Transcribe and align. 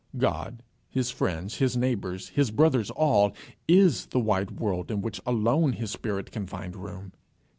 God, 0.17 0.63
his 0.89 1.11
friends, 1.11 1.57
his 1.57 1.77
neighbours, 1.77 2.29
his 2.29 2.49
brothers 2.49 2.89
all, 2.89 3.35
is 3.67 4.07
the 4.07 4.19
wide 4.19 4.59
world 4.59 4.89
in 4.89 4.99
which 5.03 5.21
alone 5.27 5.73
his 5.73 5.91
spirit 5.91 6.31
can 6.31 6.47
find 6.47 6.75
room. 6.75 7.11